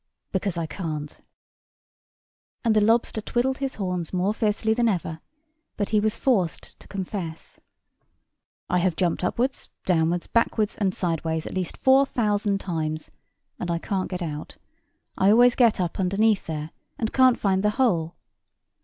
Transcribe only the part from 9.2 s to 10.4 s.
upwards, downwards,